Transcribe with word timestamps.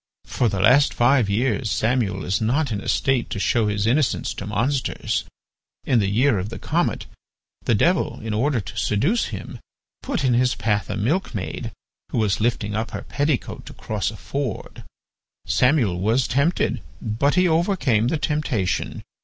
For 0.25 0.49
the 0.49 0.59
last 0.59 0.95
five 0.95 1.29
years 1.29 1.69
Samuel 1.69 2.25
is 2.25 2.41
not 2.41 2.71
in 2.71 2.81
a 2.81 2.87
state 2.89 3.29
to 3.29 3.37
show 3.39 3.67
his 3.67 3.85
innocence 3.85 4.33
to 4.33 4.47
monsters. 4.47 5.25
In 5.83 5.99
the 5.99 6.09
year 6.09 6.39
of 6.39 6.49
the 6.49 6.57
comet, 6.57 7.05
the 7.65 7.75
Devil 7.75 8.19
in 8.19 8.33
order 8.33 8.59
to 8.59 8.75
seduce 8.75 9.25
him, 9.25 9.59
put 10.01 10.23
in 10.23 10.33
his 10.33 10.55
path 10.55 10.89
a 10.89 10.97
milkmaid, 10.97 11.71
who 12.09 12.17
was 12.17 12.41
lifting 12.41 12.73
up 12.75 12.89
her 12.89 13.03
petticoat 13.03 13.63
to 13.67 13.73
cross 13.73 14.09
a 14.09 14.17
ford. 14.17 14.83
Samuel 15.45 15.99
was 15.99 16.27
tempted, 16.27 16.81
but 16.99 17.35
he 17.35 17.47
overcame 17.47 18.07
the 18.07 18.17
temptation. 18.17 19.03